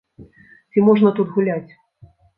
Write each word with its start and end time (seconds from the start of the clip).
Ці 0.73 0.85
можна 0.87 1.11
тут 1.19 1.35
гуляць? 1.37 1.71